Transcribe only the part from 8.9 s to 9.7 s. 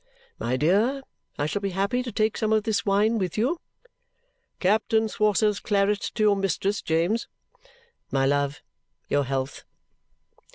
your health!"